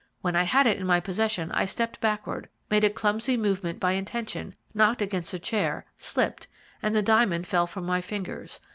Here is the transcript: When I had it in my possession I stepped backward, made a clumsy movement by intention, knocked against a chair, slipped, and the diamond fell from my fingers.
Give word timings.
When 0.21 0.35
I 0.35 0.45
had 0.45 0.65
it 0.65 0.79
in 0.79 0.87
my 0.87 0.99
possession 0.99 1.51
I 1.51 1.65
stepped 1.65 2.01
backward, 2.01 2.49
made 2.71 2.83
a 2.83 2.89
clumsy 2.89 3.37
movement 3.37 3.79
by 3.79 3.91
intention, 3.91 4.55
knocked 4.73 5.03
against 5.03 5.31
a 5.31 5.37
chair, 5.37 5.85
slipped, 5.95 6.47
and 6.81 6.95
the 6.95 7.03
diamond 7.03 7.45
fell 7.45 7.67
from 7.67 7.85
my 7.85 8.01
fingers. 8.01 8.61